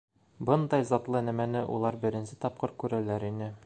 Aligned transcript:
Бындай 0.49 0.85
затлы 0.93 1.23
нәмәне 1.27 1.63
улар 1.77 2.01
беренсе 2.07 2.43
тапҡыр 2.47 2.79
күрәләр 2.85 3.33
ине. 3.35 3.57